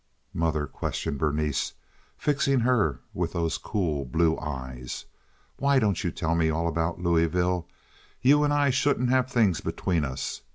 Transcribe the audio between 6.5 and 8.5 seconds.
about Louisville? You